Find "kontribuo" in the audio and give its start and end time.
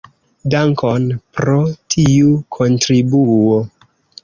2.59-3.63